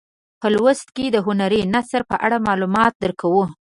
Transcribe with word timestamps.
په 0.41 0.47
لوست 0.55 0.87
کې 0.95 1.05
د 1.11 1.17
هنري 1.25 1.61
نثر 1.73 2.01
په 2.11 2.15
اړه 2.25 2.37
معلومات 2.47 2.93
درکوو. 3.03 3.43